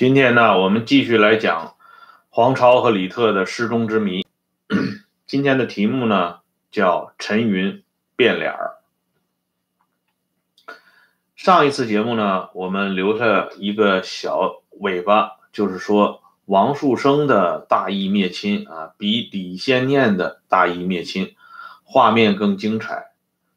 [0.00, 1.74] 今天呢，我们继续来讲
[2.30, 4.26] 黄巢和李特的失踪之谜。
[5.28, 6.38] 今天的题目呢
[6.70, 7.82] 叫陈云
[8.16, 8.76] 变脸儿。
[11.36, 21.34] 上一次节目呢，我们留下一个小尾巴，就是说王树声的大义灭亲啊，比李先念的大义灭亲
[21.84, 23.09] 画面更精彩。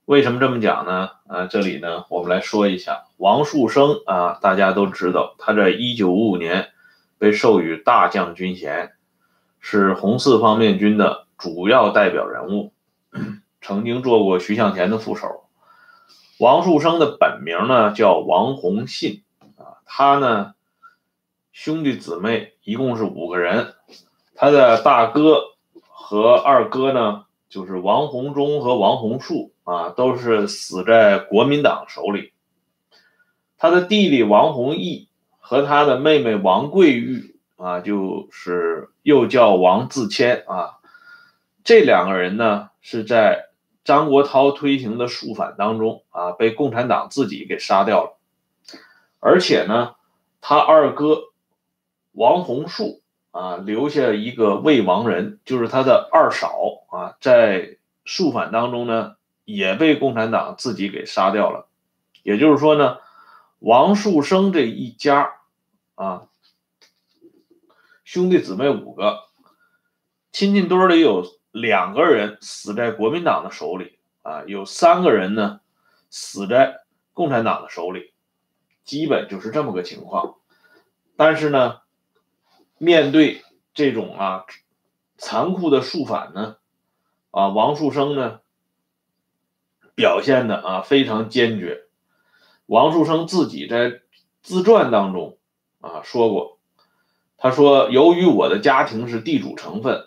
[0.06, 1.12] 为什么这么讲呢？
[1.28, 6.72] 啊，这里呢，我们来说一下王树声啊，大家都知道，他在一九五五年
[7.18, 8.92] 被授予大将军衔，
[9.62, 12.74] 是红四方面军的主要代表人物，
[13.62, 15.46] 曾经做过徐向前的副手。
[16.38, 19.24] 王树声的本名呢叫王洪信
[19.56, 20.54] 啊，他呢
[21.54, 23.74] 兄弟姊妹一共是五个人，
[24.36, 25.44] 他的大哥
[25.80, 29.53] 和二哥呢就是王洪忠和王洪树。
[29.64, 32.34] 啊，都是死在国民党手里。
[33.58, 35.08] 他的弟弟王弘毅
[35.40, 40.80] 和他的妹妹王桂玉啊，就是又叫王自谦啊。
[41.64, 43.46] 这两个人呢，是在
[43.86, 48.18] 张国焘推行的肃反当中啊，被共产党自己给杀掉了。
[49.22, 49.96] 而且呢，
[50.42, 51.22] 他二哥
[52.12, 53.02] 王洪树
[53.32, 59.16] 啊，留下一个未亡人，就是他的二嫂啊，在肃反当中呢。
[59.46, 61.68] 也被共产党自己给杀掉了，
[62.24, 63.00] 也就是说呢，
[63.60, 65.34] 王树声这一家
[65.96, 66.30] 啊，
[68.06, 69.20] 兄弟姊妹五个，
[70.32, 75.60] 亲戚堆里有两个人死在国民党的手里啊，有三个人呢
[76.10, 78.14] 死在共产党的手里，
[78.86, 80.36] 基本就是这么个情况。
[81.18, 81.82] 但是呢，
[82.78, 84.46] 面对这种啊
[85.18, 86.56] 残酷的肃反呢，
[87.32, 88.40] 啊，王树声呢。
[89.96, 91.84] 表现的啊非常坚决。
[92.66, 94.02] 王树声自己在
[94.42, 95.38] 自传当中
[95.82, 96.60] 啊说过，
[97.38, 100.06] 他说：“由于我的家庭是地主成分，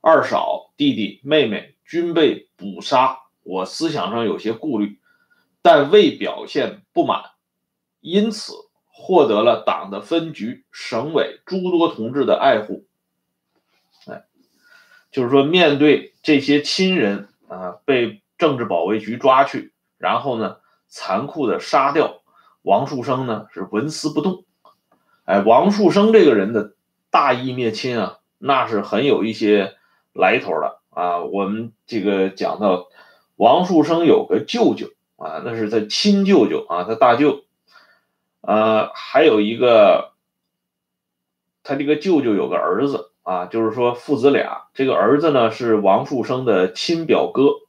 [0.00, 4.98] 二嫂、弟弟、妹妹均被捕杀，我思想上有些顾虑，
[5.62, 7.30] 但未表现不满，
[8.00, 8.52] 因此
[8.86, 12.86] 获得了党的分局、省委诸多同志的爱护。”
[14.06, 14.24] 哎，
[15.10, 18.20] 就是说，面对这些亲人啊被。
[18.38, 20.56] 政治保卫局抓去，然后呢，
[20.88, 22.22] 残酷的杀掉
[22.62, 24.44] 王树声呢，是纹丝不动。
[25.24, 26.74] 哎，王树声这个人的
[27.10, 29.76] 大义灭亲啊，那是很有一些
[30.12, 31.18] 来头的啊。
[31.20, 32.88] 我们这个讲到
[33.36, 37.44] 王树声有个舅舅啊，那是他亲舅舅啊，他大舅。
[38.42, 40.12] 呃，还有一个，
[41.62, 47.63] 他这个舅舅有个儿子啊，就是说父子俩，这个儿子呢是王树声的亲表哥。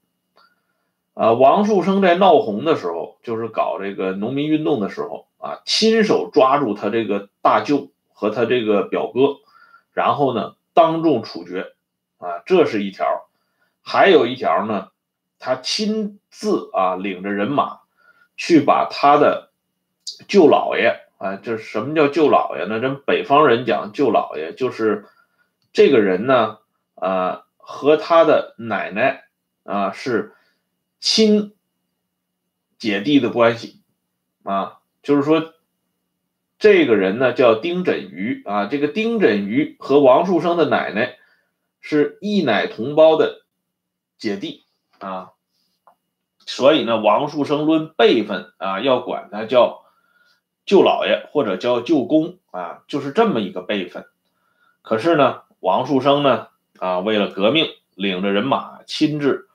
[1.15, 9.37] 啊，王树声在闹红的时候，就是搞这个农民运动的时候啊，亲手抓住他这个大舅和他这个表哥，
[9.93, 11.71] 然后呢，当众处决，
[12.17, 13.29] 啊，这是一条，
[13.81, 14.89] 还有一条呢，
[15.39, 17.79] 他亲自啊领着人马
[18.35, 19.51] 去把他的
[20.27, 22.81] 舅老爷啊，这什么叫舅老爷呢？
[22.81, 25.05] 这北方人讲舅老爷，就是
[25.71, 26.57] 这个人呢，
[26.95, 29.23] 啊，和他的奶奶
[29.63, 30.33] 啊是。
[31.05, 31.53] 亲
[32.79, 33.79] 姐弟的关系
[34.41, 35.53] 啊，就是说，
[36.57, 41.19] 这个人呢叫丁振瑜啊，这个丁振瑜和王树声的奶奶
[41.79, 43.45] 是一奶同胞的
[44.17, 44.63] 姐弟
[44.97, 45.33] 啊，
[46.39, 49.85] 所以呢，王树声论辈分啊，要管他叫
[50.65, 54.07] 舅老爷或者叫舅公啊，就是这么一个辈分。
[54.81, 56.47] 可是呢，王树声呢
[56.79, 59.47] 啊，为了革命，领着人马亲自。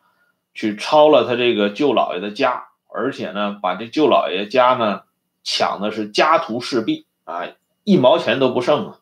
[0.54, 5.02] 去抄了他这个舅老爷的家，而且呢，把这舅老爷家呢
[5.42, 7.48] 抢的是家徒四壁啊，
[7.84, 8.98] 一毛钱都不剩啊。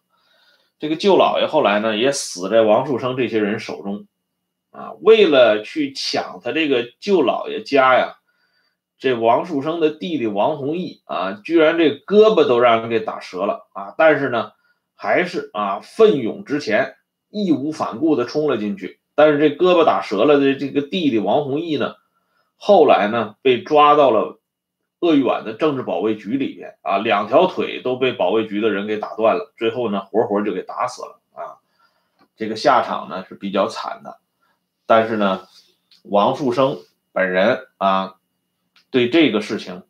[0.78, 4.06] 这个舅老爷后来呢也死在王树声这些人手中
[4.70, 4.92] 啊。
[5.00, 8.18] 为了去抢他这个舅老爷家呀，
[8.98, 13.94] 这王树声的弟弟王弘毅啊，居然这胳膊都让人给打折了啊！
[13.96, 14.52] 但是呢，
[14.94, 16.96] 还是啊奋勇直前，
[17.30, 18.97] 义无反顾的冲了进去。
[19.18, 21.96] 但是这胳膊打折了的这个弟弟王弘毅呢，
[22.56, 24.38] 后来呢被抓到了
[25.00, 31.58] 鄂豫皖的政治保卫局里边啊，两条腿都被保卫局的人给打断了，最后呢活活就给打死了啊，
[32.36, 34.18] 这个下场呢是比较惨的。
[34.86, 35.48] 但是呢，
[36.04, 36.78] 王树声
[37.12, 38.14] 本人啊，
[38.92, 39.82] 对这个事情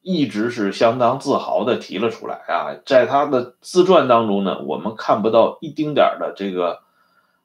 [0.00, 6.82] 一直是相当自豪的提了出来啊，在他的自传当中呢，我们看不到一丁点的这个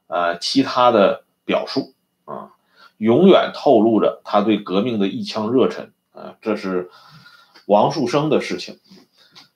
[0.07, 1.25] 呃其他的。
[1.47, 1.95] 表述
[2.25, 2.51] 啊，
[2.97, 6.91] 永远透露着他对革命的一腔热忱啊，这是
[7.65, 8.79] 王树声的事情。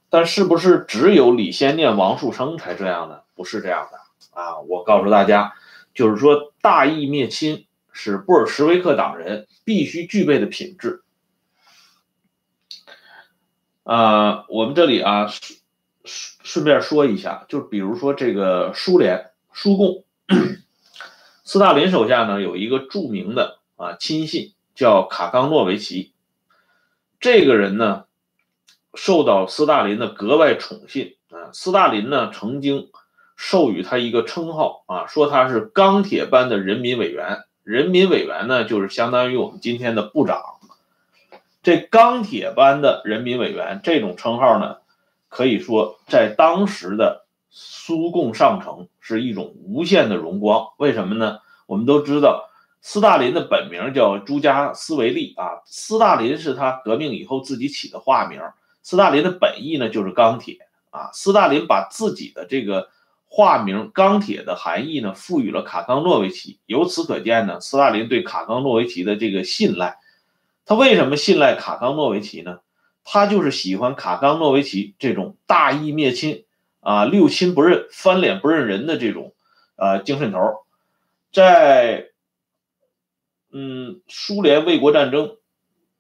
[0.09, 3.21] 但是不是只有李先念、王树声才这样呢？
[3.33, 4.59] 不是这样的啊！
[4.59, 5.53] 我告诉大家，
[5.93, 11.03] 就是说大义灭亲是布尔什维克党人必须具备的品质。
[13.83, 15.59] 啊，我们这里啊，顺
[16.43, 20.03] 顺便说一下，就比如说这个苏联、苏共，
[21.51, 26.13] 斯大林手下呢有一个著名的啊亲信叫卡冈诺维奇，
[27.19, 28.05] 这个人呢。
[28.93, 31.47] 受到斯大林的格外宠信啊！
[31.53, 32.89] 斯大林呢曾经
[33.37, 37.45] 授予他一个称号啊，说他是钢铁般的人民委员。
[37.63, 40.43] 人民委员呢，就是相当于我们今天的部长。
[41.63, 44.79] 这钢铁般的人民委员这种称号呢，
[45.29, 50.69] 可以说在当时的苏共上层是一种无限的荣光。
[50.77, 51.39] 为什么呢？
[51.67, 52.49] 我们都知道，
[52.81, 58.41] 斯大林的本名叫朱加斯维利啊，斯大林是他革命以后自己起的化名。
[58.81, 60.57] 斯大林的本意呢，就是钢铁
[60.89, 61.11] 啊。
[61.13, 62.89] 斯大林把自己的这个
[63.27, 66.59] 化名“钢铁”的含义呢，赋予了卡冈诺维奇。
[66.65, 69.99] 由此可见呢，斯大林对卡冈诺维奇的这个信赖。
[70.65, 72.59] 他为什么信赖卡冈诺维奇呢？
[73.03, 76.45] 他就是喜欢卡冈诺维奇这种大义灭亲
[76.81, 79.33] 啊、六亲不认、翻脸不认人的这种
[79.77, 80.39] 呃精神头。
[81.31, 82.09] 在
[83.53, 85.37] 嗯，苏联卫国战争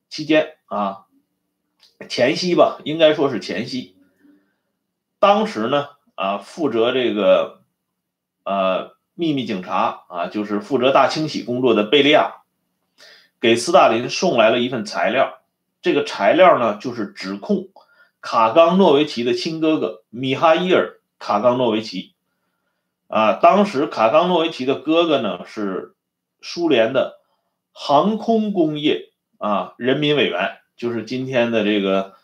[0.09, 1.05] 期间啊。
[2.09, 3.95] 前夕吧，应该说是前夕。
[5.19, 7.61] 当时呢，啊，负责这个，
[8.43, 12.41] 呃，秘密警察啊，就是负责大清洗工作的贝利亚，
[13.39, 15.41] 给斯大林送来了一份材料。
[15.81, 17.69] 这个材料呢，就是指控
[18.21, 20.87] 卡冈诺维奇的亲哥哥米哈伊尔·
[21.19, 22.13] 卡冈诺维奇。
[23.07, 25.95] 啊，当时卡冈诺维奇的哥哥呢，是
[26.39, 27.19] 苏联的
[27.73, 30.59] 航空工业啊人民委员。
[30.77, 32.15] 就是今天的这个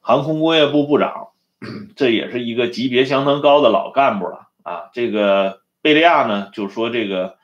[0.00, 1.28] 航空工业部部长，
[1.96, 4.88] 这也是一个级别相当高的老干部了啊。
[4.94, 7.36] 这个贝利亚呢，就说这个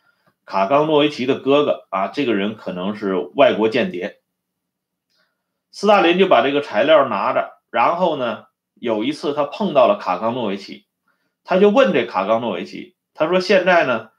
[0.46, 4.20] 卡冈诺维奇的哥哥啊，这个人可能是外国间谍。
[5.70, 10.84] 斯大林就把这个材料拿着，然后呢，有一次他碰到了卡冈诺维奇，
[11.42, 14.10] 他就问这卡冈诺维奇，他说：“现在呢，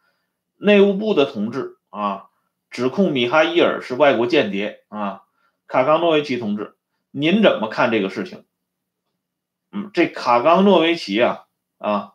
[0.57, 2.29] 内务部的同志啊，
[2.71, 5.21] 指控米哈伊尔是外国间谍啊。”
[5.69, 6.75] 卡冈诺维奇同志，
[7.11, 8.43] 您怎么看这个事情？
[9.71, 11.45] 嗯，这卡冈诺维奇啊
[11.77, 12.13] 啊，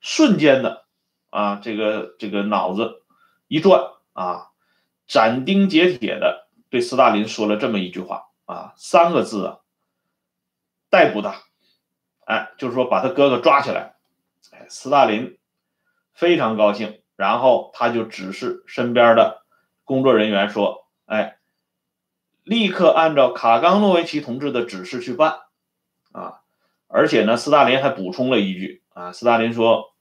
[0.00, 0.84] 瞬间的
[1.30, 3.02] 啊，这个这个脑子
[3.48, 4.48] 一转啊，
[5.06, 9.58] 斩钉截铁的对斯大林说了这么一句话啊，三个字啊，
[10.94, 11.42] 逮捕他，
[12.24, 13.96] 哎，就是说把他哥哥抓起来。
[14.52, 15.36] 哎，斯大林
[16.12, 19.42] 非常高兴，然后他就指示身边的
[19.82, 21.38] 工作人员说，哎。
[22.44, 25.38] 立刻按照卡冈诺维奇同志的指示去办，
[26.12, 26.42] 啊，
[26.88, 29.94] 而且呢，斯大林还补充了一句啊，斯大林说，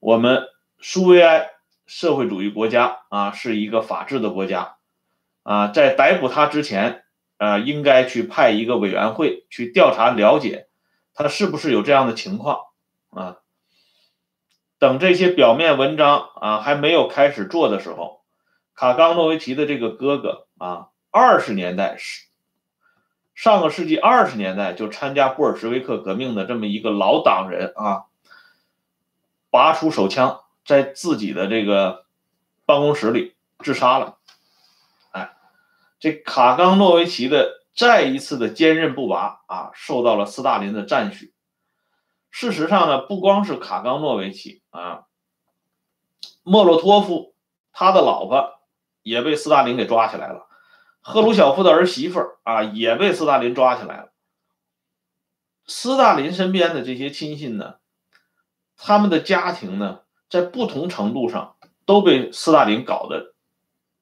[0.00, 0.48] 我们
[0.80, 1.48] 苏维埃
[1.86, 4.78] 社会主义国家啊是一个法治的国家，
[5.44, 7.04] 啊，在逮捕他之前，
[7.40, 10.68] 呃，应该去派一个委员会去调查了解，
[11.14, 12.66] 他是不是有这样的情况
[13.08, 13.38] 啊？
[14.78, 18.20] 等这些表面文章啊还没有开始做的时候，
[18.74, 20.88] 卡冈诺维奇的这个哥哥啊。
[21.10, 22.26] 二十年代是
[23.34, 28.04] 上个世纪二十年代就参加布尔什维克革命的这么一个老党人啊，
[29.50, 32.04] 拔出手枪在自己的这个
[32.64, 34.18] 办公室里自杀了。
[36.00, 41.34] 这卡冈诺维奇的再一次的坚韧不拔啊，受到了斯大林的赞许。
[42.30, 45.04] 事实上呢，不光是卡冈诺维奇啊，
[46.42, 47.34] 莫洛托夫
[47.72, 48.60] 他的老婆
[49.02, 50.46] 也被斯大林给抓起来了。
[51.02, 54.12] 赫鲁晓夫的儿媳妇啊，也被斯大林抓起来了。
[55.66, 57.74] 斯大林身边的这些亲信呢，
[58.76, 63.34] 他们的家庭呢，在不同程度上都被斯大林搞得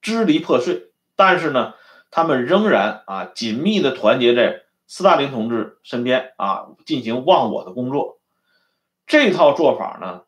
[0.01, 1.73] 支离破碎，但是呢，
[2.11, 8.19] 他们仍然啊紧密的团结在斯大林同志身边啊，进行忘我的工作。
[9.05, 10.21] 这套做法呢，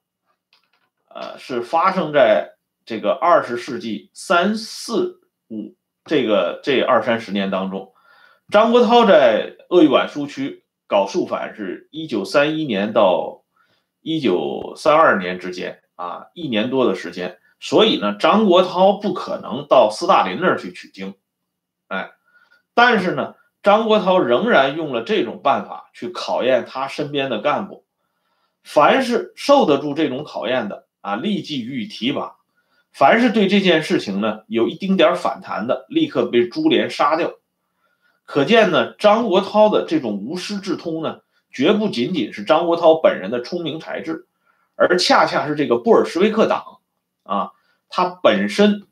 [1.08, 5.76] 呃，是发生在这个二十世纪三四五。
[6.04, 7.94] 这个这二三十年当中，
[8.50, 13.44] 张国焘在鄂豫皖苏区搞肃反，是一九三一年到
[14.02, 17.38] 一九三二年之间啊，一年多的时间。
[17.60, 21.14] 所以呢，张国焘不可能到斯大林那儿去取经，
[22.84, 27.86] 但是呢，张国焘仍然用了这种办法去考验他身边的干部，
[28.64, 32.38] 凡是受得住这种考验的啊，立即予以提拔。
[32.92, 37.34] 凡是对这件事情呢有一丁点反弹的，立刻被株连杀掉。
[38.26, 41.20] 可见呢，张国焘的这种无师自通呢，
[41.52, 44.26] 绝不仅仅是张国焘本人的聪明才智，
[44.76, 46.80] 而恰恰是这个布尔什维克党
[47.22, 47.52] 啊，
[47.90, 48.88] 它本身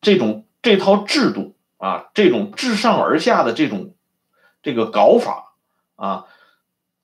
[0.00, 1.53] 这种这套制度
[1.84, 3.94] 啊，这种自上而下的这种
[4.62, 5.54] 这个搞法
[5.96, 6.24] 啊，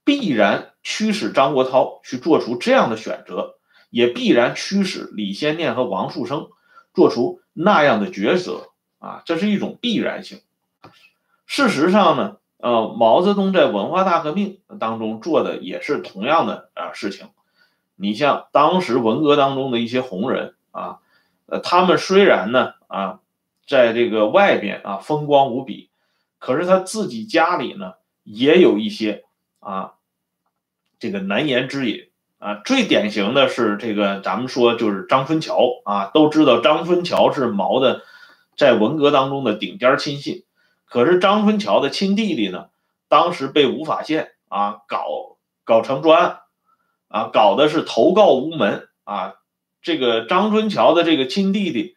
[0.04, 3.56] 必然驱使张国焘去做出这样的选择，
[3.90, 6.48] 也必然驱使李先念和王树声
[6.94, 10.40] 做出那样的抉择啊，这是一种必然性。
[11.44, 12.38] 事实上呢？
[12.56, 17.28] 呃，毛泽东在文化大革命当中做的也是同样的啊事情。
[17.96, 20.98] 你像当时文革当中的一些红人啊，
[21.46, 23.20] 呃，他们虽然呢啊，
[23.70, 25.90] 在这个外边啊风光无比，
[26.40, 27.92] 可是他自己家里呢
[28.24, 29.22] 也有一些
[29.60, 29.92] 啊
[30.98, 32.10] 这个难言之隐
[32.40, 32.56] 啊。
[32.64, 38.02] 最典型的是这个，咱们说就是张春桥啊，都知道张春桥是毛的
[38.56, 40.42] 在文革当中的顶尖亲信。
[40.84, 42.70] 可是张春桥的亲弟弟呢，
[43.08, 46.38] 当时被吴法宪啊搞搞成专案，
[47.06, 49.34] 啊搞的是投告无门啊。
[49.80, 51.96] 这个张春桥的这个亲弟弟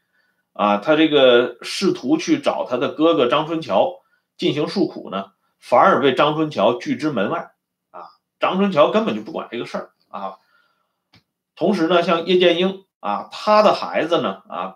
[0.53, 4.01] 啊，他这个试图去找他的哥哥张春桥
[4.38, 7.51] 进行诉苦呢，反而被张春桥拒之门外
[7.91, 8.05] 啊。
[8.39, 10.38] 张春桥根本就不管这个事儿啊。
[11.55, 14.75] 同时呢，像叶剑英啊，他的孩子呢啊，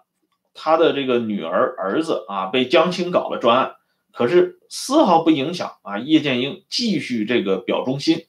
[0.53, 3.75] 他的这个女儿儿子啊，被江青搞了专案。
[4.11, 8.25] 可是丝毫不影响啊，叶剑英继续这个表忠心，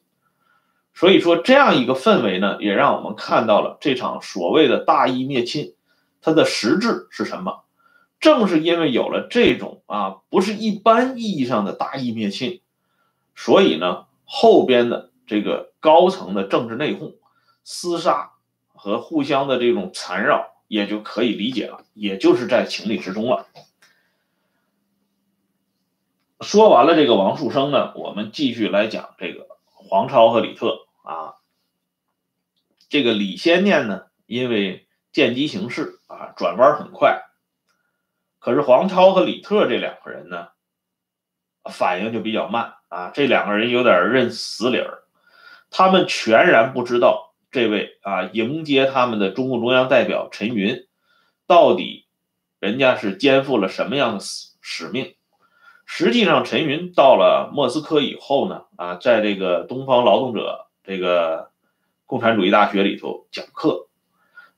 [0.93, 5.75] 所以说这样一个氛围呢，也让我们看到了这场所谓的大义灭亲，
[6.21, 7.65] 它的实质是什么？
[8.21, 12.61] 正是因为有了这种啊，不是一般意义上的大义灭亲，
[13.37, 17.15] 所以呢，后边的这个高层的政治内讧、
[17.65, 18.33] 厮杀
[18.75, 23.47] 和互相的这种缠绕，也就可以理解了，也就是在情理之中了。
[26.41, 31.35] 说完了这个王树声呢，我们继续来讲这个黄超和李特啊。
[32.89, 34.88] 这个李先念呢，因为
[35.19, 37.25] 见机行事啊，转弯很快。
[38.39, 40.51] 可是黄超和李特这两个人呢，
[41.69, 43.11] 反应就比较慢啊。
[43.13, 45.03] 这两个人有点认死理儿，
[45.73, 50.87] 他们全然不知道这位啊迎接他们的中共中央代表陈云，
[51.49, 52.07] 到底
[52.61, 55.17] 人家是肩负了什么样的使使命。
[55.85, 61.51] 实际上，陈云到了莫斯科以后呢，啊，在这个东方劳动者这个
[62.07, 63.88] 共产主义大学里头讲课，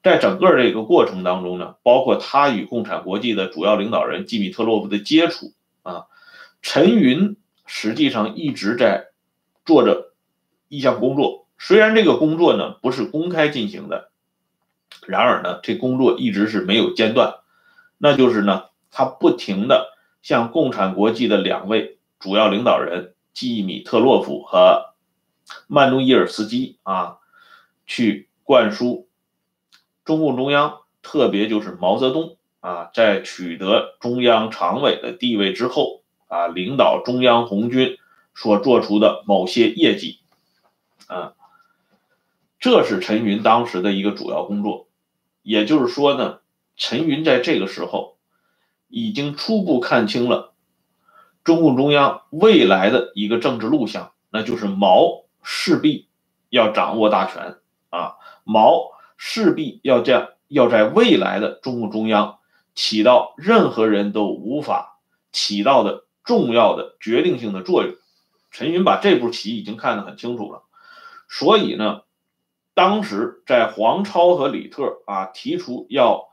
[0.03, 5.53] 在整个这个过程当中呢，包括他与共产国际的主要领导人季米特洛夫的接触
[5.83, 6.07] 啊，
[6.63, 9.09] 陈云实际上一直在
[9.65, 10.13] 做着
[10.69, 14.11] 一项工作，虽然这个工作呢不是公开进行的，
[15.07, 17.41] 然而呢，这工作一直是没有间断，
[17.99, 19.99] 那就是呢，他不停的。
[20.23, 24.93] 向共产国际的两位主要领导人季米特洛夫和
[25.67, 27.17] 曼努伊尔斯基啊，
[27.87, 29.09] 去灌输
[30.05, 37.99] 中共中央，特别就是毛泽东啊，在取得中央常委的地位之后啊，领导中央红军
[38.35, 40.21] 所做出的某些业绩
[41.07, 41.35] 啊，
[42.59, 44.89] 这是陈云当时的一个主要工作。
[45.43, 46.41] 也就是说呢，
[46.77, 48.17] 陈云在这个时候。
[48.93, 50.53] 已经初步看清了
[51.45, 56.09] 中共中央未来的一个政治路向，那就是毛势必
[56.49, 57.59] 要掌握大权
[57.91, 58.91] 啊，毛
[59.23, 62.39] 势必要在要在未来的中共中央
[62.75, 64.99] 起到任何人都无法
[65.31, 67.95] 起到的重要的决定性的作用。
[68.51, 70.63] 陈云把这步棋已经看得很清楚了，
[71.29, 72.01] 所以呢，
[72.73, 76.31] 当时在黄超和李特啊提出要。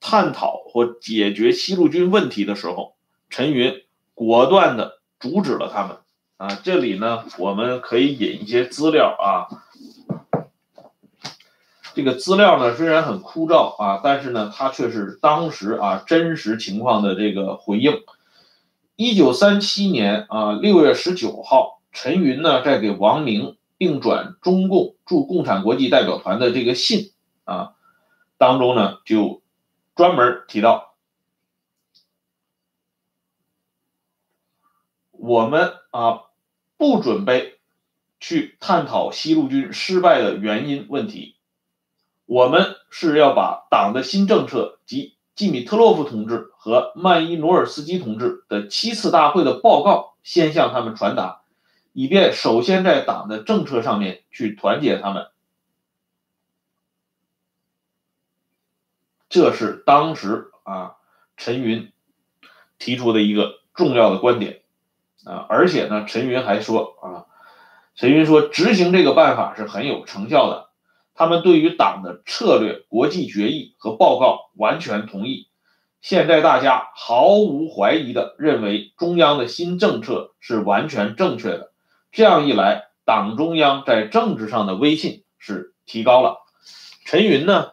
[0.00, 2.94] 探讨或解决西路军问题的时候，
[3.30, 3.82] 陈云
[4.14, 5.96] 果断地阻止了他们。
[6.36, 9.50] 啊，这里呢，我们可以引一些资料啊。
[11.98, 18.04] 这个资料呢，虽然很枯燥啊，但是呢，它却是当时啊真实情况的这个回应。
[18.94, 27.10] 一九三七年啊六月十九号，陈云呢在给王明并转中共驻共产国际代表团的这个信
[27.42, 27.72] 啊
[28.36, 29.42] 当中呢就。
[29.96, 30.94] 专门提到，
[35.10, 36.20] 我们啊
[36.76, 37.58] 不准备
[38.20, 41.34] 去探讨西路军失败的原因问题，
[42.28, 51.40] 我们是要把党的新政策及季米特洛夫同志和曼伊努尔斯基同志的七次大会的报告先向他们传达，
[51.94, 55.28] 以便首先在党的政策上面去团结他们。
[59.30, 60.96] 这是当时啊，
[61.38, 61.90] 陈云
[62.78, 64.60] 提出的一个重要的观点
[65.24, 67.24] 啊，而且呢，陈云还说啊，
[67.94, 70.67] 陈云说执行这个办法是很有成效的，
[71.18, 75.48] 他们对于党的策略、国际决议和报告完全同意。
[76.00, 81.72] 现在大家毫无怀疑的认为中央的新政策是完全正确的，
[82.12, 86.38] 这样一来，党中央在政治上的威信是提高了。
[87.04, 87.72] 陈云呢，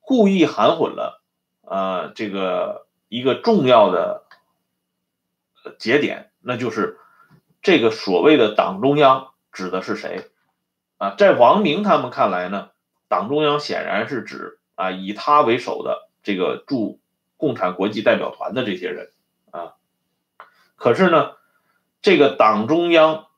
[0.00, 1.20] 故意含混了，
[1.62, 4.22] 呃，这个一个重要的
[5.76, 7.00] 节点，那就是
[7.62, 10.30] 这个所谓的党中央指的是谁？
[11.00, 12.68] 啊，在王明他们看来呢，
[13.08, 17.00] 党中央显然是指啊以他为首的这个驻。
[17.40, 19.12] 共产国际代表团的这些人
[19.50, 19.72] 啊，
[20.76, 21.30] 可是呢，
[22.02, 23.28] 这个党中央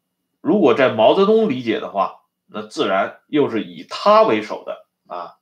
[0.41, 5.37] 如果在毛泽东理解的话，那自然又是以他为首的啊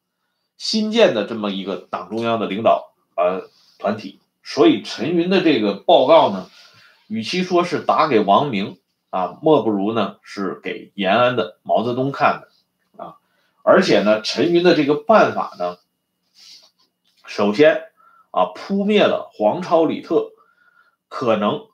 [0.59, 3.41] 新建的这么一个党中央的领导啊
[3.79, 4.21] 团体。
[4.45, 6.51] 所以陈云的这个报告呢，
[7.09, 8.79] 与其说是打给王明
[9.11, 13.17] 啊，莫不如呢是给延安的毛泽东看的啊。
[13.63, 15.77] 而且呢，陈云的这个办法呢，
[17.27, 17.85] 首先。
[18.33, 20.31] 啊，扑灭了黄超、李特，
[21.09, 21.67] 可能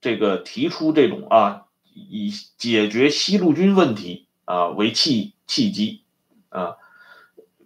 [0.00, 6.04] 这个提出这种啊，以解决西路军问题啊为契契机
[6.48, 6.76] 啊，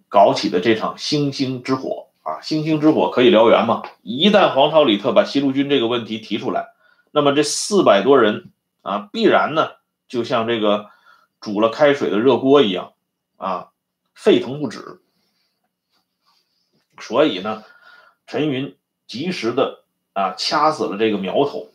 [0.09, 3.83] 搞起的这场星星之火啊，星星之火可以燎原嘛？
[4.01, 6.72] 一旦黄超、李特把西路军这个问题提出来，
[7.15, 8.51] 那么这四百多人
[8.81, 9.69] 啊，必然呢，
[10.07, 10.89] 就像这个
[11.39, 12.93] 煮了开水的热锅一样
[13.37, 13.69] 啊，
[14.15, 14.99] 沸腾不止。
[16.99, 17.63] 所以呢，
[18.25, 21.69] 陈云及时的啊掐死了这个苗头。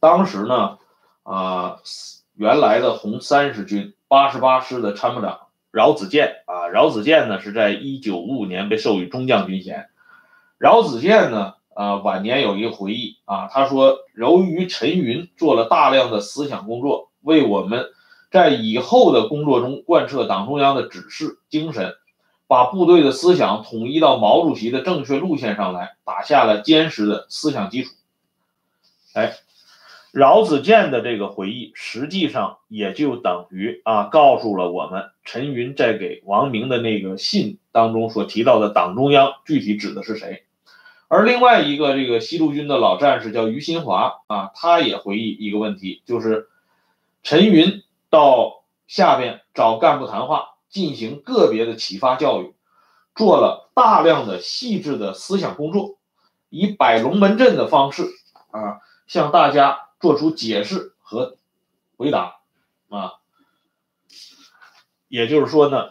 [0.00, 0.78] 当时呢，
[1.22, 1.80] 啊
[2.34, 9.88] 原来的红三十军八十八师的参谋长饶子健啊，饶子健呢是在一九五五年被授予中将军衔。
[10.58, 17.86] 饶子健呢，啊晚年有一个回忆啊，他说由于陈云做了大量的思想工作，为我们
[18.30, 21.94] 在以后的工作中贯彻党中央的指示精神。
[22.46, 27.94] 把部队的思想统一到毛主席的正确路线上来，打下了坚实的思想基础。
[29.14, 29.32] 哎，
[30.12, 40.43] 饶子健的这个回忆，实际上也就等于啊，告诉了我们陈云在给王明的那个信当中所提到的党中央具体指的是谁。
[41.14, 46.48] 而另外一个这个西路军的老战士叫于新华啊，他也回忆一个问题，就是
[47.22, 50.50] 陈云到下边找干部谈话。
[50.68, 52.52] 进行个别的启发教育，
[53.14, 55.98] 做了大量的细致的思想工作，
[56.48, 58.02] 以摆龙门阵的方式
[58.50, 61.36] 啊，向大家做出解释和
[61.96, 62.38] 回答
[62.88, 63.12] 啊。
[65.06, 65.90] 也就是说呢，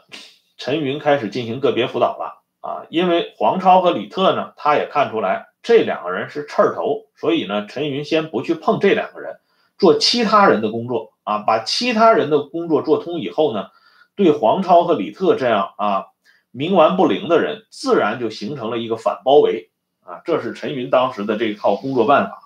[0.57, 9.37] 陈云开始进行个别辅导了啊，因为黄超和李特呢，他也看出来这两个人是刺儿头，所以呢，陈云先不去碰这两个人，
[9.77, 13.67] 做其他人的工作啊，把其他人的工作做通以后呢。
[14.15, 16.05] 对黄超和李特这样啊
[16.53, 19.71] 冥顽不灵的人，自然就形成了一个反包围
[20.05, 22.43] 啊，这是陈云当时的这套工作办法。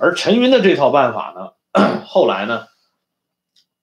[0.00, 1.52] 而陈云的这套办法呢，
[2.08, 2.66] 后来呢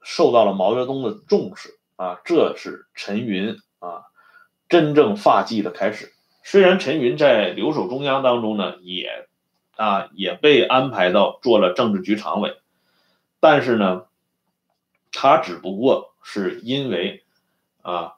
[0.01, 4.05] 受到了毛泽东的重视啊，这是陈云啊
[4.69, 6.13] 真正发迹的开始。
[6.43, 9.27] 虽然陈云在留守中央当中呢，也
[9.75, 12.55] 啊也被安排到做了政治局常委，
[13.41, 14.03] 但是呢，
[15.11, 16.07] 他只不过。
[16.21, 17.23] 是因为，
[17.81, 18.15] 啊，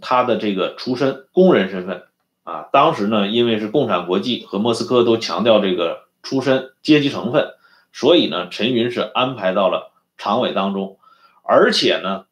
[0.00, 2.08] 他的这个出身工人身份
[2.42, 7.54] 啊，当时呢，因为是共产国际和莫斯科都强调这个出身阶级成分，
[7.92, 10.98] 所以呢，陈云是安排到了常委当中，
[11.42, 12.24] 而且呢，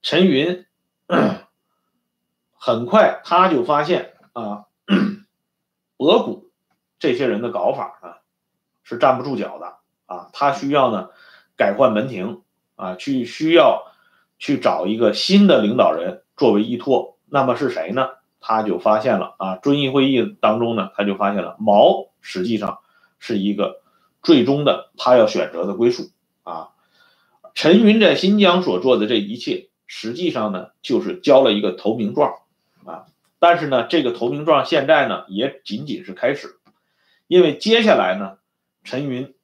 [0.00, 0.64] 陈云
[2.64, 4.66] 很快他就发现啊，
[5.98, 6.52] 博古
[7.00, 8.10] 这些人的搞法呢
[8.84, 11.08] 是站不住脚的啊，他需要呢
[11.56, 12.42] 改换门庭。
[12.74, 13.92] 啊，去需要
[14.38, 18.08] 去找一个新的领导人作为依托，那么是谁呢？
[18.40, 22.78] 他就发现了啊，遵义会议当中呢，他就发现了毛实际上
[23.20, 23.82] 是一个
[24.20, 26.10] 最终的他要选择的归宿
[26.42, 26.70] 啊。
[27.54, 32.32] 陈云在新疆所做的这一切，实际上呢就是交了一个投名状
[32.84, 33.06] 啊。
[33.38, 36.60] 但是呢，这个投名状现在呢也仅仅是开始，
[37.26, 38.38] 因为接下来呢，
[38.84, 39.34] 陈云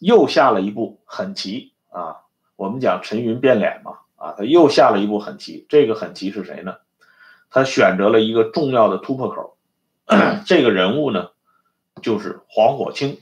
[0.00, 2.22] 又下了一步狠棋啊。
[2.56, 5.66] 我们讲陈云变脸嘛，啊，他又下了一步狠棋。
[5.68, 6.76] 这个狠棋是谁呢？
[7.50, 9.56] 他选择了一个重要的突破口，
[10.44, 11.30] 这个人物呢，
[12.02, 13.20] 就是黄火清。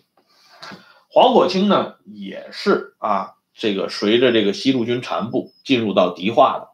[1.08, 6.71] 黄火清呢，也是啊，这个随着这个西路军残部进入到迪化的。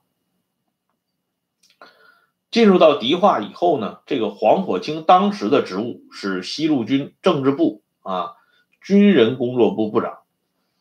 [2.50, 8.36] 进入到迪化以后呢，这个黄火清当时的职务是西路军政治部啊
[8.80, 10.20] 军人工作部部长，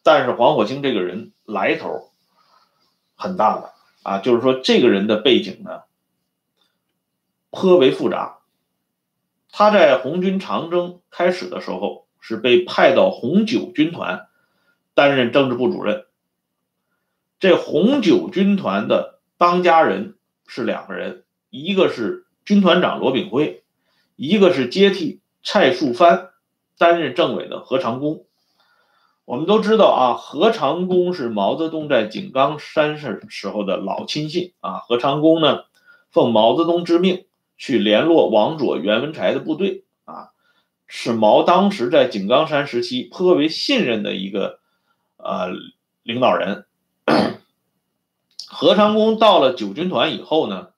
[0.01, 2.09] 但是黄火清这个人来头
[3.15, 5.81] 很大的啊，就是说这个人的背景呢
[7.49, 8.37] 颇为复杂。
[9.51, 14.27] 他在红军长征开始的时候是被派到红九军团
[14.93, 16.05] 担任政治部主任。
[17.39, 20.15] 这红九军团的当家人
[20.47, 21.25] 是两个人。
[21.49, 23.63] 一个是军团长罗炳辉，
[24.15, 26.29] 一个是接替蔡树藩
[26.77, 28.25] 担任政委的何长工。
[29.25, 34.79] 我们都知道啊，何长工是毛泽东在井冈山时时候的老亲信啊。
[34.79, 35.65] 何长工呢，
[36.09, 37.25] 奉毛泽东之命
[37.57, 40.29] 去联络王佐、袁文才的部队啊，
[40.87, 44.59] 是毛当时在井冈山时期颇为信任的一个
[45.17, 45.49] 呃
[46.03, 46.65] 领导人。
[48.47, 50.69] 何长工到了九军团以后呢？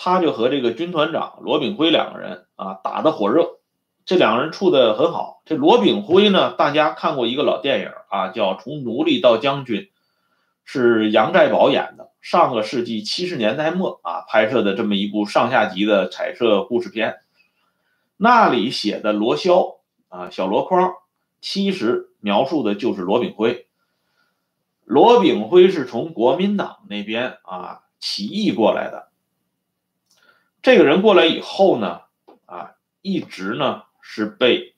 [0.00, 3.58] 他就和这个军团长罗炳辉两个人啊打得火热，
[4.06, 5.42] 这两个人处得很好。
[5.44, 9.80] 这罗炳辉呢，大家看过一个老电影啊，叫《从奴隶到将军》，
[10.64, 17.16] 是杨再宝演的，上个世纪七十年代末啊拍摄的这么一部上下集的彩色故事片。
[18.16, 20.92] 那里写的罗霄啊，小箩筐，
[21.40, 23.66] 其实描述的就是罗炳辉。
[24.84, 29.07] 罗炳辉是从国民党那边啊起义过来的。
[30.60, 32.00] 这个人过来以后呢，
[32.44, 34.74] 啊，一直呢是被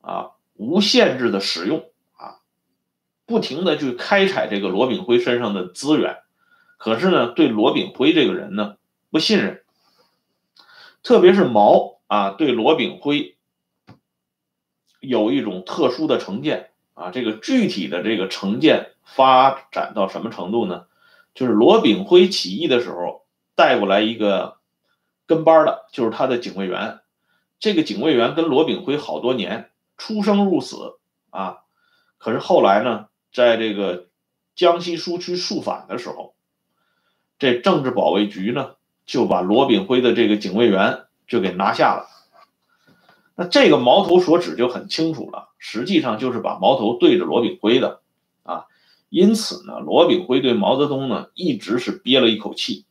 [0.00, 1.84] 啊无限制的使用
[2.16, 2.40] 啊，
[3.26, 6.22] 不停的去开采这个罗炳辉身上的资源，
[6.78, 8.76] 可是呢，对罗炳辉这个人呢
[9.10, 9.62] 不信任，
[11.02, 13.36] 特别是毛啊，对罗炳辉
[14.98, 20.86] 有一种特殊的成见啊，这个具体的这个成见发展到什么程度呢？
[21.34, 24.56] 就是罗炳辉起义的时候带过来一个。
[25.32, 27.00] 跟班的就是他的警卫员，
[27.58, 30.98] 这个警卫员跟罗炳辉好多年，出生入死
[31.30, 31.60] 啊。
[32.18, 34.08] 可是后来呢，在这个
[34.54, 36.34] 江西苏区肃反的时候，
[37.38, 38.72] 这政治保卫局呢
[39.06, 42.08] 就把罗炳辉的这个警卫员就给拿下了。
[43.34, 48.02] 那这个矛头所指就很清楚了，实际上就是把矛头对着罗炳辉的
[48.42, 48.66] 啊。
[49.08, 52.84] 因此呢，罗炳辉对毛泽东呢一直是憋了一口气。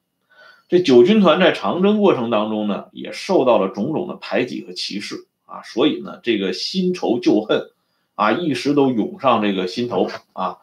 [0.72, 7.72] 这九军团在长征过程当中呢，也受到了种种的排挤和歧视啊，所以呢，这个新仇旧恨
[8.16, 10.60] 啊，一时都涌上这个心头啊。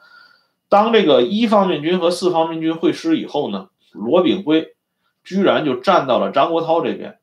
[0.70, 4.76] 当这个一方面军和四方面军会师以后呢，罗炳辉
[5.24, 7.18] 居然就站到了张国焘这边。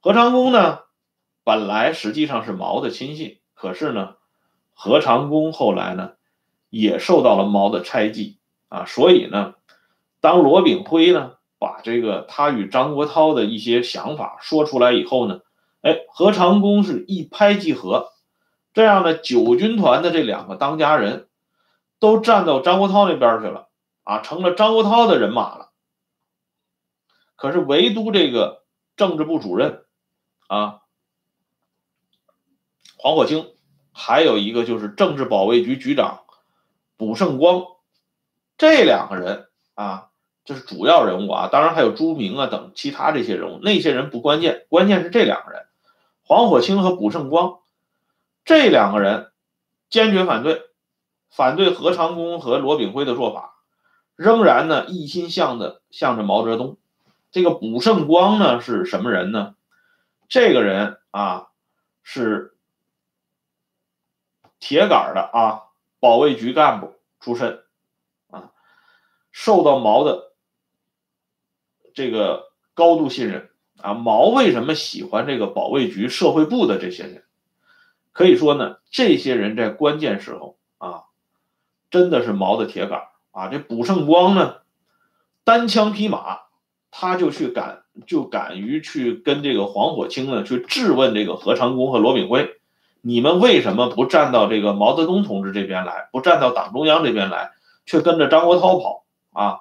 [0.00, 0.78] 何长工呢，
[1.44, 4.14] 本来实际上是毛的亲信，可是呢，
[4.72, 6.12] 何长工后来呢，
[6.70, 8.38] 也受到了毛的猜忌
[8.70, 9.52] 啊，所以呢，
[10.22, 11.32] 当罗炳辉呢。
[11.82, 15.40] 这个他与张国焘的一些想法说出来以后呢，
[15.82, 18.12] 哎，何长工是一拍即合，
[18.72, 21.28] 这样的九军团的这两个当家人，
[21.98, 23.68] 都站到张国焘那边去了
[24.04, 25.70] 啊，成了张国焘的人马了。
[27.36, 28.64] 可是唯独这个
[28.96, 29.84] 政治部主任
[30.48, 30.80] 啊，
[32.96, 33.54] 黄火清，
[33.92, 36.24] 还有一个就是政治保卫局局长
[36.96, 37.64] 卜胜光，
[38.58, 40.09] 这两个人啊。
[40.44, 45.66] 这是主要人物啊，当然还有朱明啊等其他这些人物，那些人不关键，关键是这两个人，
[46.24, 47.58] 黄火清和卜胜光，
[48.44, 49.30] 这两个人
[49.90, 50.62] 坚决反对，
[51.30, 53.54] 反对何长工和罗炳辉的做法，
[54.16, 56.78] 仍然呢一心向的向着毛泽东。
[57.30, 59.54] 这个卜胜光呢是什么人呢？
[60.28, 61.48] 这个人啊
[62.02, 62.56] 是
[64.58, 65.62] 铁杆的啊
[66.00, 67.62] 保卫局干部出身
[68.30, 68.50] 啊，
[69.30, 70.29] 受到毛的。
[72.00, 77.24] 这个高度信任啊，毛为什么喜欢这个保卫局社会部的这些人？
[78.12, 81.02] 可以说呢，这些人在关键时候啊，
[81.90, 83.48] 真的是毛的铁杆啊。
[83.48, 84.54] 这卜胜光呢，
[85.44, 86.38] 单枪匹马，
[86.90, 92.48] 他就去敢就敢于去跟这个黄火清呢去质问这个何长工和罗炳辉，
[93.02, 97.50] 你们为什么不站到这个毛泽东同志这边来，不站到党中央这边来，
[97.84, 99.60] 却跟着张国焘跑啊？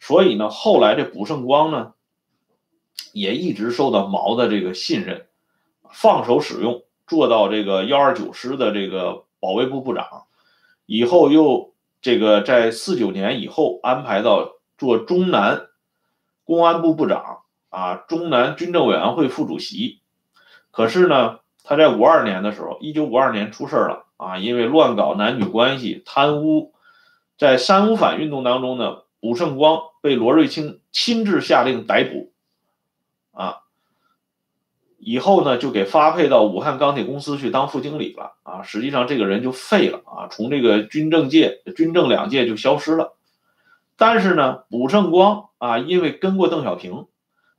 [0.00, 1.94] 所以呢，后来这卜胜光呢，
[3.12, 5.26] 也一直受到毛的这个信任，
[5.90, 10.24] 放手使用，做到这个幺二九师的这个保卫部部长，
[10.84, 15.68] 以后又这个在四九年以后安排到做中南
[16.44, 20.00] 公安部部长啊，中南军政委员会副主席。
[20.70, 26.74] 可是呢，他在五二年的时候，一九五二年出事了啊，因为乱搞男女关系、贪污，
[27.38, 29.03] 在三五反运动当中呢。
[29.24, 32.30] 卜胜光被罗瑞卿亲自下令逮捕，
[33.32, 33.62] 啊，
[34.98, 43.16] 以后呢就给发配到武汉钢铁公司去当副经理了，啊，实际上这个人就废了，啊，从这个军政界、军政两界就消失了。
[43.96, 47.06] 但是呢，卜胜光啊，因为跟过邓小平，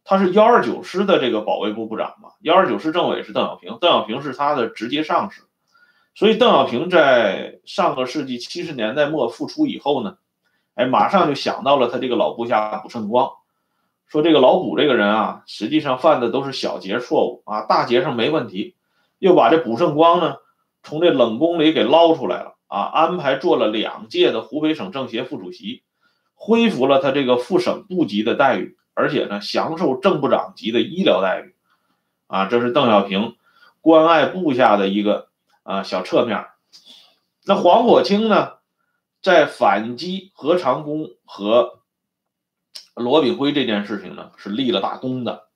[0.04, 5.42] 他是幺二九师的这个保卫部部长嘛，幺二九师政委是邓小平，邓小平是他的直接上司。
[6.14, 10.18] 所以，邓小平在上个世纪七十年代末复出以后呢，
[10.76, 13.32] 哎，马上就想到了他这个老部下卜胜光，
[14.08, 18.76] 说这个老卜这个人啊，实际上犯的都是小节错误啊，大节上没问题，
[19.18, 20.36] 又把这卜胜光呢
[20.84, 25.84] 从这冷宫里给捞出来了啊，安排做了两届的湖北省政协副主席，
[26.36, 31.56] 恢复了他这个副省部级的待遇，而且呢，享受正部长级的医疗待遇，
[32.28, 33.36] 啊，这是邓小平
[33.82, 35.28] 关爱部下的一个。
[35.68, 36.46] 啊，小侧面，
[37.44, 38.55] 那黄火清呢，
[39.26, 41.80] 在反击何长工和
[42.94, 45.48] 罗炳辉这件事情呢，是立了大功的。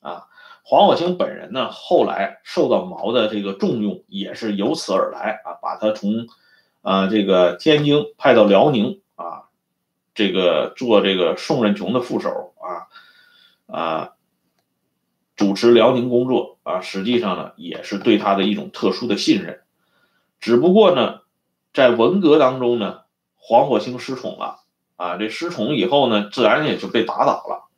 [0.00, 0.26] 啊，
[0.62, 6.26] 黄火清本人呢，后来受到毛的这个重用，也是由此而来啊，把他从
[6.82, 9.44] 啊这个天津派到辽宁啊，
[10.14, 14.10] 这个做这个宋任穷的副手啊，啊。
[15.34, 19.62] 主持辽宁工作啊，实际上呢也是对他的一种特殊的信任。
[20.40, 21.22] 只不过呢，
[21.72, 23.03] 在文革当中呢，
[23.46, 24.60] 黄火清失宠了
[24.96, 27.68] 啊，这失宠以后呢，自然也就被打倒了。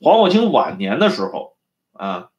[0.00, 1.58] 黄火清晚年的时候
[1.92, 2.30] 啊，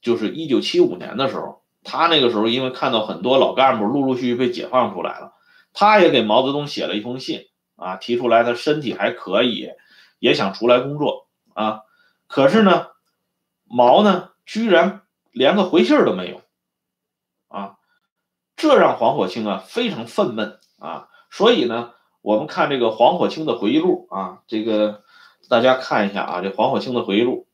[0.00, 5.34] 就是一九七五年的时候，他那个时候因为看到很多老干部陆陆续续被解放出来了，
[5.72, 9.70] 他也给毛泽东写了一封信啊，提出来他身体还可以，
[10.18, 11.82] 也想出来工作啊。
[12.26, 12.88] 可是呢，
[13.62, 16.42] 毛呢居然连个回信都没有，
[17.46, 17.76] 啊，
[18.56, 21.08] 这让黄火清啊非常愤懑啊。
[21.30, 21.90] 所以呢，
[22.22, 25.02] 我们看这个黄火清的回忆录啊，这个
[25.48, 27.46] 大家看一下啊，这黄火清的回忆录，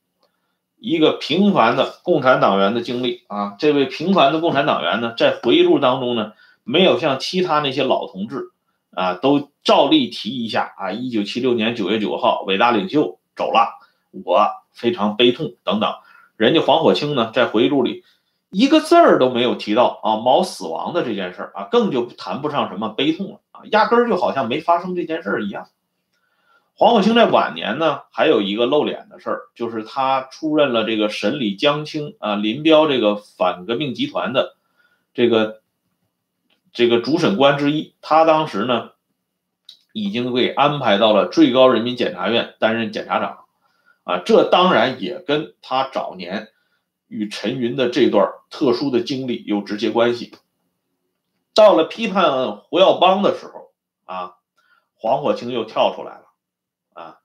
[0.79, 3.57] 一个平凡的共产党员的经历啊。
[3.59, 6.33] 这位平凡的共产党员呢，在回忆录当中呢，
[6.65, 8.51] 没有像其他那些老同志
[8.91, 13.79] 啊，都照例提一下啊，一九七六年九月九号，伟大领袖走了，
[14.25, 14.61] 我。
[14.75, 15.93] 非常悲痛等等，
[16.39, 18.05] 人家黄火清呢，在回忆录里
[18.53, 25.69] 一个字儿都没有提到啊毛死亡的这件事儿啊，更就谈不上什么悲痛了啊，压根儿就好像没发生这件事儿一样。
[26.75, 34.57] 黄火清在晚年呢，还有一个露脸的事儿，就是他出任了这个审理江青啊林彪这个反革命集团的
[35.15, 35.63] 这个
[36.75, 38.91] 这个主审官之一，他当时呢
[39.95, 43.39] 已经被安排到了最高人民检察院担任检察长。
[44.05, 46.49] 啊，这当然也跟他早年
[47.13, 50.33] 与陈云的这段特殊的经历有直接关系。
[51.53, 53.71] 到了批判胡耀邦的时候，
[54.05, 54.37] 啊，
[54.95, 56.25] 黄火清又跳出来了，
[56.95, 57.19] 啊，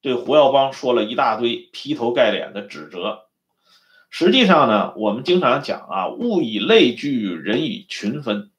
[0.00, 3.26] 对胡耀邦说了一大堆劈头盖脸的指责。
[4.10, 8.50] 实际上呢，我们经常讲啊，物以类聚，人以群分。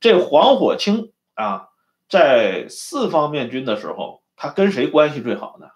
[0.00, 1.68] 这黄火清啊，
[2.08, 5.68] 在四方面军的时候，他跟谁关系最好呢？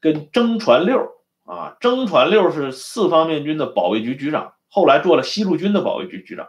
[0.00, 1.12] 跟曾传六
[1.44, 6.48] 啊，曾传六是四方面军的保卫局局长，后来做了西路军的保卫局局长。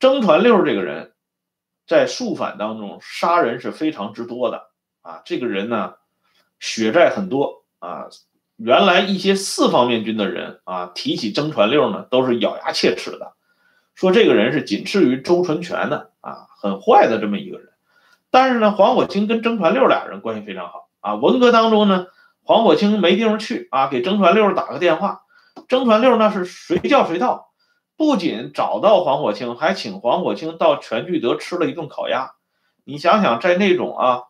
[0.00, 1.12] 曾传六这个人，
[1.86, 4.70] 在肃反当中杀人是非常之多的
[5.02, 5.94] 啊，这个人呢，
[6.58, 8.06] 血债很多啊。
[8.56, 13.34] 原来一些四方面军的人啊，提起曾传六呢，都是咬牙切齿的，
[13.94, 17.68] 说这个人是仅次于周纯全的啊，很坏的这么一个人。
[18.32, 22.08] 但是呢，黄火清跟曾传六俩人关系非常好啊，文革当中呢。
[22.48, 25.20] 黄火清没地方去啊，给征传六打个电话，
[25.68, 27.50] 征传六那是随叫随到，
[27.94, 32.30] 不仅找到黄火清，还请黄火清到全聚德吃了一顿烤鸭。
[32.84, 34.22] 你想想，在那种啊，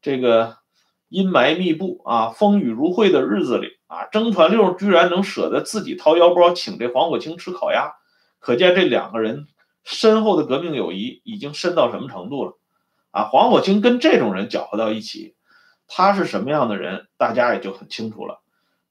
[0.00, 0.56] 这个
[1.10, 7.92] 阴霾密布啊、风雨如晦的日子里啊，征传六居然能舍得自己掏腰包请这黄火清吃烤鸭，
[8.38, 9.48] 可见这两个人
[9.84, 12.58] 深厚的革命友谊已经深到什么程度了
[13.10, 13.24] 啊！
[13.24, 15.34] 黄火清跟这种人搅和到一起。
[15.88, 18.40] 他是什么样的人，大家也就很清楚了。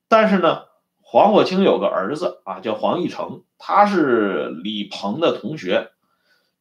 [0.07, 0.63] 但是呢，
[1.01, 5.91] 黄火清有个儿子啊，叫黄义成，他是李鹏的同学。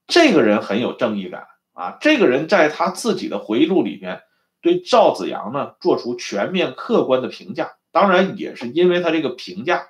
[0.07, 1.97] 这个人很有正义感啊。
[2.01, 4.23] 这个人在他自己的回忆录里边，
[4.61, 7.77] 对赵子阳呢做出全面客观的评价。
[7.93, 9.89] 当然，也是因为他这个评价，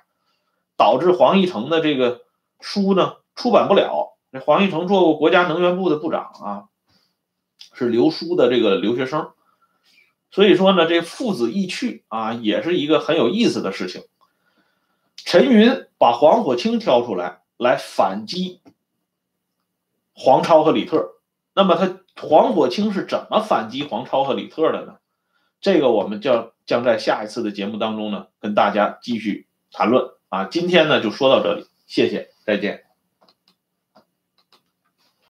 [0.77, 2.21] 导致黄义成的这个
[2.59, 4.17] 书呢出版不了。
[4.31, 6.63] 这黄义成做过国家能源部的部长啊，
[7.73, 9.31] 是留书的这个留学生。
[10.35, 14.03] 所以说呢，这父子义去啊，也是一个很有意思的事情。
[15.15, 18.59] 陈云把黄火清挑出来，来反击
[20.11, 21.13] 黄超和李特，
[21.53, 24.97] 那么他黄火清是怎么反击黄超和李特的呢？
[25.61, 30.43] 这个我们将将在下一次的节目当中呢跟大家继续谈论啊。
[30.51, 32.84] 今天呢就说到这里，谢谢，再见。